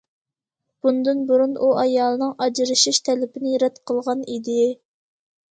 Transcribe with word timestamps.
بۇندىن 0.85 1.19
بۇرۇن، 1.31 1.53
ئۇ 1.65 1.69
ئايالىنىڭ 1.81 2.33
ئاجرىشىش 2.47 3.01
تەلىپىنى 3.09 3.53
رەت 3.67 3.79
قىلغان 3.93 4.27
ئىدى. 4.27 4.59